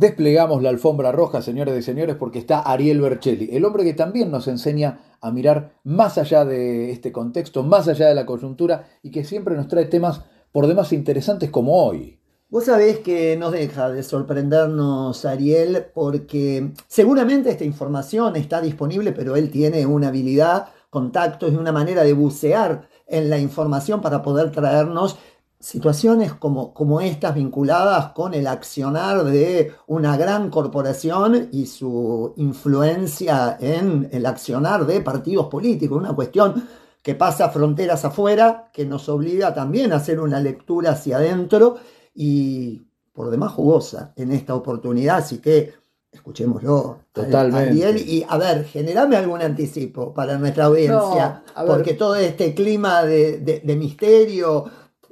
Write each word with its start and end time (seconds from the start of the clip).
Desplegamos 0.00 0.62
la 0.62 0.70
alfombra 0.70 1.12
roja, 1.12 1.42
señores 1.42 1.78
y 1.78 1.82
señores, 1.82 2.16
porque 2.16 2.38
está 2.38 2.60
Ariel 2.60 3.02
Bercelli, 3.02 3.50
el 3.52 3.66
hombre 3.66 3.84
que 3.84 3.92
también 3.92 4.30
nos 4.30 4.48
enseña 4.48 4.98
a 5.20 5.30
mirar 5.30 5.74
más 5.84 6.16
allá 6.16 6.46
de 6.46 6.90
este 6.90 7.12
contexto, 7.12 7.64
más 7.64 7.86
allá 7.86 8.08
de 8.08 8.14
la 8.14 8.24
coyuntura 8.24 8.88
y 9.02 9.10
que 9.10 9.24
siempre 9.24 9.54
nos 9.56 9.68
trae 9.68 9.84
temas 9.84 10.22
por 10.52 10.66
demás 10.66 10.94
interesantes 10.94 11.50
como 11.50 11.84
hoy. 11.84 12.18
Vos 12.48 12.64
sabés 12.64 13.00
que 13.00 13.36
no 13.36 13.50
deja 13.50 13.90
de 13.90 14.02
sorprendernos 14.02 15.26
Ariel 15.26 15.88
porque 15.92 16.72
seguramente 16.88 17.50
esta 17.50 17.64
información 17.64 18.36
está 18.36 18.62
disponible, 18.62 19.12
pero 19.12 19.36
él 19.36 19.50
tiene 19.50 19.84
una 19.84 20.08
habilidad, 20.08 20.68
contactos 20.88 21.52
y 21.52 21.56
una 21.56 21.72
manera 21.72 22.04
de 22.04 22.14
bucear 22.14 22.88
en 23.06 23.28
la 23.28 23.38
información 23.38 24.00
para 24.00 24.22
poder 24.22 24.50
traernos 24.50 25.18
situaciones 25.60 26.32
como, 26.32 26.72
como 26.72 27.02
estas 27.02 27.34
vinculadas 27.34 28.12
con 28.12 28.32
el 28.32 28.46
accionar 28.46 29.24
de 29.24 29.74
una 29.86 30.16
gran 30.16 30.48
corporación 30.48 31.50
y 31.52 31.66
su 31.66 32.32
influencia 32.36 33.58
en 33.60 34.08
el 34.10 34.24
accionar 34.24 34.86
de 34.86 35.02
partidos 35.02 35.46
políticos, 35.48 35.98
una 35.98 36.14
cuestión 36.14 36.66
que 37.02 37.14
pasa 37.14 37.50
fronteras 37.50 38.04
afuera, 38.06 38.70
que 38.72 38.86
nos 38.86 39.08
obliga 39.10 39.52
también 39.52 39.92
a 39.92 39.96
hacer 39.96 40.18
una 40.18 40.40
lectura 40.40 40.92
hacia 40.92 41.18
adentro 41.18 41.76
y 42.14 42.82
por 43.12 43.30
demás 43.30 43.52
jugosa 43.52 44.14
en 44.16 44.32
esta 44.32 44.54
oportunidad, 44.54 45.18
así 45.18 45.38
que 45.38 45.74
escuchémoslo. 46.10 47.00
Totalmente. 47.12 48.00
y 48.00 48.24
a 48.26 48.38
ver, 48.38 48.64
generame 48.64 49.16
algún 49.16 49.42
anticipo 49.42 50.14
para 50.14 50.38
nuestra 50.38 50.64
audiencia, 50.66 51.42
porque 51.66 51.94
todo 51.94 52.16
este 52.16 52.54
clima 52.54 53.04
de 53.04 53.76
misterio, 53.78 54.64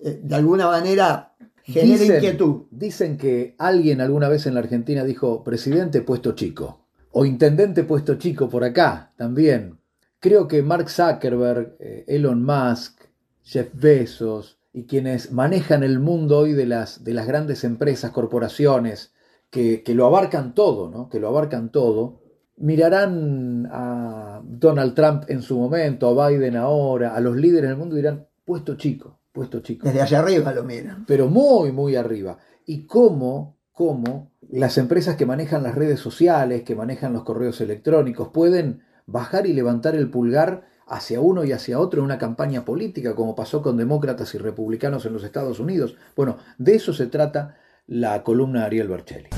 eh, 0.02 0.20
de 0.22 0.34
alguna 0.34 0.66
manera 0.66 1.34
genera 1.62 2.16
inquietud. 2.16 2.62
Dicen 2.70 3.16
que 3.18 3.54
alguien 3.58 4.00
alguna 4.00 4.28
vez 4.28 4.46
en 4.46 4.54
la 4.54 4.60
Argentina 4.60 5.04
dijo 5.04 5.44
presidente 5.44 6.02
puesto 6.02 6.32
chico 6.32 6.86
o 7.12 7.24
intendente 7.24 7.84
puesto 7.84 8.16
chico 8.16 8.48
por 8.48 8.64
acá 8.64 9.12
también. 9.16 9.78
Creo 10.20 10.48
que 10.48 10.62
Mark 10.62 10.90
Zuckerberg, 10.90 11.76
eh, 11.78 12.04
Elon 12.08 12.44
Musk, 12.44 13.02
Jeff 13.42 13.68
Bezos 13.72 14.58
y 14.72 14.84
quienes 14.84 15.32
manejan 15.32 15.82
el 15.82 16.00
mundo 16.00 16.38
hoy 16.38 16.52
de 16.52 16.66
las, 16.66 17.04
de 17.04 17.14
las 17.14 17.26
grandes 17.26 17.64
empresas, 17.64 18.10
corporaciones, 18.10 19.12
que, 19.50 19.82
que 19.82 19.94
lo 19.94 20.06
abarcan 20.06 20.54
todo, 20.54 20.90
¿no? 20.90 21.08
que 21.08 21.20
lo 21.20 21.28
abarcan 21.28 21.70
todo, 21.70 22.20
mirarán 22.56 23.68
a 23.72 24.42
Donald 24.44 24.94
Trump 24.94 25.24
en 25.28 25.42
su 25.42 25.58
momento, 25.58 26.20
a 26.20 26.28
Biden 26.28 26.56
ahora, 26.56 27.14
a 27.14 27.20
los 27.20 27.36
líderes 27.36 27.70
del 27.70 27.78
mundo 27.78 27.94
y 27.94 28.00
dirán, 28.00 28.26
puesto 28.44 28.76
chico 28.76 29.17
puesto 29.32 29.60
chico. 29.60 29.86
Desde 29.86 30.02
allá 30.02 30.20
arriba 30.20 30.52
lo 30.52 30.64
miran. 30.64 31.04
Pero 31.06 31.28
muy, 31.28 31.72
muy 31.72 31.96
arriba. 31.96 32.38
Y 32.66 32.86
cómo, 32.86 33.56
cómo 33.72 34.32
las 34.50 34.78
empresas 34.78 35.16
que 35.16 35.26
manejan 35.26 35.62
las 35.62 35.74
redes 35.74 36.00
sociales, 36.00 36.62
que 36.62 36.74
manejan 36.74 37.12
los 37.12 37.24
correos 37.24 37.60
electrónicos, 37.60 38.28
pueden 38.28 38.82
bajar 39.06 39.46
y 39.46 39.52
levantar 39.52 39.94
el 39.94 40.10
pulgar 40.10 40.66
hacia 40.86 41.20
uno 41.20 41.44
y 41.44 41.52
hacia 41.52 41.78
otro 41.78 42.00
en 42.00 42.06
una 42.06 42.18
campaña 42.18 42.64
política, 42.64 43.14
como 43.14 43.34
pasó 43.34 43.62
con 43.62 43.76
demócratas 43.76 44.34
y 44.34 44.38
republicanos 44.38 45.04
en 45.06 45.12
los 45.12 45.24
Estados 45.24 45.60
Unidos. 45.60 45.96
Bueno, 46.16 46.38
de 46.56 46.74
eso 46.74 46.92
se 46.92 47.06
trata 47.06 47.56
la 47.86 48.22
columna 48.22 48.60
de 48.60 48.66
Ariel 48.66 48.88
Bercelli. 48.88 49.28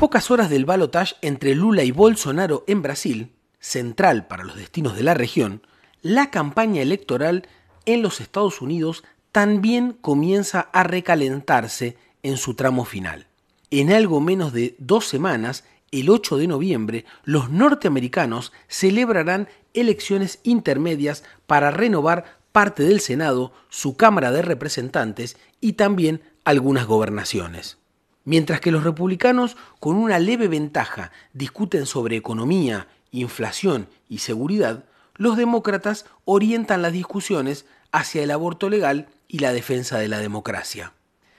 Pocas 0.00 0.30
horas 0.30 0.50
del 0.50 0.64
balotaje 0.64 1.14
entre 1.22 1.54
Lula 1.54 1.84
y 1.84 1.90
Bolsonaro 1.90 2.64
en 2.66 2.82
Brasil, 2.82 3.32
central 3.58 4.26
para 4.26 4.44
los 4.44 4.56
destinos 4.56 4.96
de 4.96 5.02
la 5.02 5.14
región, 5.14 5.62
la 6.02 6.30
campaña 6.30 6.82
electoral 6.82 7.48
en 7.86 8.02
los 8.02 8.20
Estados 8.20 8.60
Unidos 8.60 9.04
también 9.32 9.92
comienza 9.92 10.60
a 10.72 10.82
recalentarse 10.82 11.96
en 12.22 12.36
su 12.36 12.54
tramo 12.54 12.84
final. 12.84 13.26
En 13.70 13.92
algo 13.92 14.20
menos 14.20 14.52
de 14.52 14.74
dos 14.78 15.06
semanas, 15.06 15.64
el 15.90 16.10
8 16.10 16.38
de 16.38 16.48
noviembre, 16.48 17.04
los 17.24 17.50
norteamericanos 17.50 18.52
celebrarán 18.68 19.48
elecciones 19.74 20.40
intermedias 20.42 21.24
para 21.46 21.70
renovar 21.70 22.38
parte 22.52 22.82
del 22.82 23.00
Senado, 23.00 23.52
su 23.68 23.96
Cámara 23.96 24.32
de 24.32 24.42
Representantes 24.42 25.36
y 25.60 25.74
también 25.74 26.22
algunas 26.44 26.86
gobernaciones. 26.86 27.78
Mientras 28.24 28.60
que 28.60 28.70
los 28.70 28.84
republicanos, 28.84 29.56
con 29.80 29.96
una 29.96 30.18
leve 30.18 30.48
ventaja, 30.48 31.12
discuten 31.34 31.86
sobre 31.86 32.16
economía, 32.16 32.88
inflación 33.10 33.88
y 34.08 34.18
seguridad, 34.18 34.84
los 35.14 35.36
demócratas 35.36 36.06
orientan 36.24 36.82
las 36.82 36.92
discusiones 36.92 37.66
hacia 37.92 38.22
el 38.22 38.30
aborto 38.30 38.68
legal 38.70 39.08
y 39.28 39.38
la 39.38 39.52
defensa 39.52 39.98
de 39.98 40.08
la 40.08 40.18
democracia. 40.18 40.92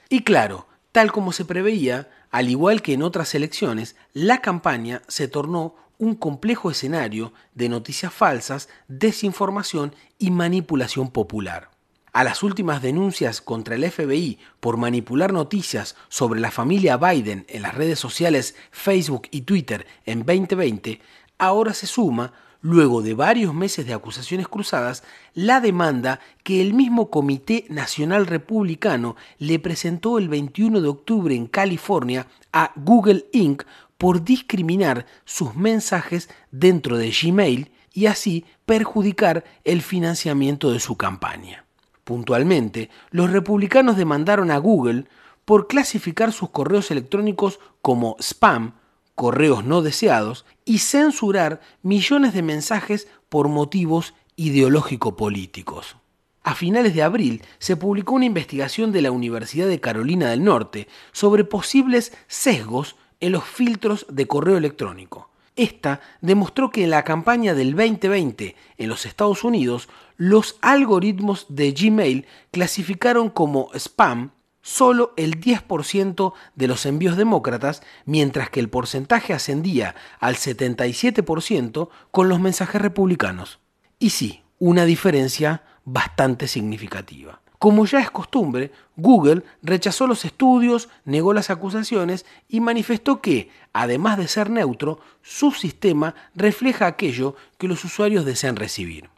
Y 0.08 0.22
claro, 0.22 0.68
tal 0.92 1.12
como 1.12 1.32
se 1.32 1.44
preveía, 1.44 2.08
al 2.30 2.48
igual 2.48 2.82
que 2.82 2.92
en 2.92 3.02
otras 3.02 3.34
elecciones, 3.34 3.96
la 4.12 4.40
campaña 4.40 5.02
se 5.08 5.28
tornó 5.28 5.74
un 5.98 6.14
complejo 6.14 6.70
escenario 6.70 7.32
de 7.54 7.68
noticias 7.68 8.12
falsas, 8.12 8.68
desinformación 8.86 9.94
y 10.18 10.30
manipulación 10.30 11.10
popular 11.10 11.75
a 12.16 12.24
las 12.24 12.42
últimas 12.42 12.80
denuncias 12.80 13.42
contra 13.42 13.74
el 13.74 13.90
FBI 13.90 14.38
por 14.58 14.78
manipular 14.78 15.34
noticias 15.34 15.96
sobre 16.08 16.40
la 16.40 16.50
familia 16.50 16.96
Biden 16.96 17.44
en 17.46 17.60
las 17.60 17.74
redes 17.74 17.98
sociales 17.98 18.54
Facebook 18.70 19.28
y 19.30 19.42
Twitter 19.42 19.86
en 20.06 20.20
2020, 20.20 21.02
ahora 21.36 21.74
se 21.74 21.86
suma, 21.86 22.32
luego 22.62 23.02
de 23.02 23.12
varios 23.12 23.52
meses 23.52 23.84
de 23.84 23.92
acusaciones 23.92 24.48
cruzadas, 24.48 25.02
la 25.34 25.60
demanda 25.60 26.20
que 26.42 26.62
el 26.62 26.72
mismo 26.72 27.10
Comité 27.10 27.66
Nacional 27.68 28.26
Republicano 28.26 29.14
le 29.36 29.58
presentó 29.58 30.16
el 30.16 30.30
21 30.30 30.80
de 30.80 30.88
octubre 30.88 31.34
en 31.34 31.46
California 31.46 32.28
a 32.50 32.72
Google 32.76 33.26
Inc. 33.34 33.64
por 33.98 34.24
discriminar 34.24 35.04
sus 35.26 35.54
mensajes 35.54 36.30
dentro 36.50 36.96
de 36.96 37.10
Gmail 37.10 37.72
y 37.92 38.06
así 38.06 38.46
perjudicar 38.64 39.44
el 39.64 39.82
financiamiento 39.82 40.72
de 40.72 40.80
su 40.80 40.96
campaña. 40.96 41.65
Puntualmente, 42.06 42.88
los 43.10 43.32
republicanos 43.32 43.96
demandaron 43.96 44.52
a 44.52 44.58
Google 44.58 45.06
por 45.44 45.66
clasificar 45.66 46.32
sus 46.32 46.50
correos 46.50 46.92
electrónicos 46.92 47.58
como 47.82 48.14
spam, 48.20 48.74
correos 49.16 49.64
no 49.64 49.82
deseados, 49.82 50.46
y 50.64 50.78
censurar 50.78 51.60
millones 51.82 52.32
de 52.32 52.42
mensajes 52.42 53.08
por 53.28 53.48
motivos 53.48 54.14
ideológico-políticos. 54.36 55.96
A 56.44 56.54
finales 56.54 56.94
de 56.94 57.02
abril 57.02 57.42
se 57.58 57.74
publicó 57.74 58.14
una 58.14 58.26
investigación 58.26 58.92
de 58.92 59.02
la 59.02 59.10
Universidad 59.10 59.66
de 59.66 59.80
Carolina 59.80 60.30
del 60.30 60.44
Norte 60.44 60.86
sobre 61.10 61.42
posibles 61.42 62.12
sesgos 62.28 62.94
en 63.18 63.32
los 63.32 63.42
filtros 63.42 64.06
de 64.08 64.28
correo 64.28 64.58
electrónico. 64.58 65.28
Esta 65.56 66.00
demostró 66.20 66.70
que 66.70 66.84
en 66.84 66.90
la 66.90 67.02
campaña 67.02 67.54
del 67.54 67.74
2020 67.74 68.54
en 68.76 68.88
los 68.88 69.06
Estados 69.06 69.42
Unidos, 69.42 69.88
los 70.18 70.58
algoritmos 70.60 71.46
de 71.48 71.72
Gmail 71.72 72.26
clasificaron 72.50 73.30
como 73.30 73.70
spam 73.74 74.32
solo 74.60 75.14
el 75.16 75.40
10% 75.40 76.34
de 76.56 76.66
los 76.66 76.84
envíos 76.86 77.16
demócratas, 77.16 77.82
mientras 78.04 78.50
que 78.50 78.60
el 78.60 78.68
porcentaje 78.68 79.32
ascendía 79.32 79.94
al 80.18 80.34
77% 80.34 81.88
con 82.10 82.28
los 82.28 82.40
mensajes 82.40 82.82
republicanos. 82.82 83.60
Y 83.98 84.10
sí, 84.10 84.42
una 84.58 84.84
diferencia 84.84 85.62
bastante 85.84 86.48
significativa. 86.48 87.40
Como 87.58 87.86
ya 87.86 88.00
es 88.00 88.10
costumbre, 88.10 88.70
Google 88.96 89.42
rechazó 89.62 90.06
los 90.06 90.24
estudios, 90.24 90.88
negó 91.04 91.32
las 91.32 91.50
acusaciones 91.50 92.26
y 92.48 92.60
manifestó 92.60 93.20
que, 93.20 93.50
además 93.72 94.18
de 94.18 94.28
ser 94.28 94.50
neutro, 94.50 95.00
su 95.22 95.52
sistema 95.52 96.14
refleja 96.34 96.86
aquello 96.86 97.34
que 97.58 97.68
los 97.68 97.84
usuarios 97.84 98.24
desean 98.24 98.56
recibir. 98.56 99.08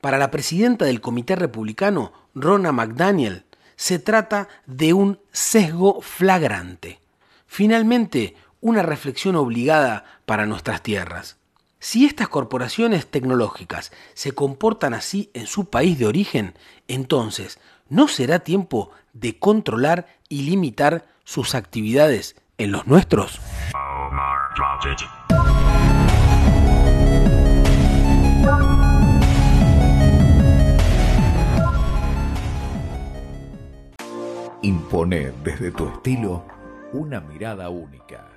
Para 0.00 0.18
la 0.18 0.30
presidenta 0.30 0.84
del 0.84 1.00
Comité 1.00 1.36
Republicano, 1.36 2.12
Ronna 2.34 2.72
McDaniel, 2.72 3.44
se 3.76 3.98
trata 3.98 4.48
de 4.66 4.92
un 4.92 5.20
sesgo 5.32 6.00
flagrante. 6.00 6.98
Finalmente, 7.46 8.34
una 8.60 8.82
reflexión 8.82 9.36
obligada 9.36 10.04
para 10.24 10.46
nuestras 10.46 10.82
tierras. 10.82 11.36
Si 11.78 12.06
estas 12.06 12.28
corporaciones 12.28 13.06
tecnológicas 13.06 13.92
se 14.14 14.32
comportan 14.32 14.94
así 14.94 15.30
en 15.34 15.46
su 15.46 15.66
país 15.66 15.98
de 15.98 16.06
origen, 16.06 16.54
entonces 16.88 17.58
¿no 17.88 18.08
será 18.08 18.40
tiempo 18.40 18.90
de 19.12 19.38
controlar 19.38 20.06
y 20.28 20.42
limitar 20.42 21.06
sus 21.24 21.54
actividades 21.54 22.36
en 22.58 22.72
los 22.72 22.86
nuestros? 22.86 23.40
Impone 34.62 35.32
desde 35.44 35.70
tu 35.70 35.88
estilo 35.88 36.44
una 36.92 37.20
mirada 37.20 37.68
única. 37.68 38.35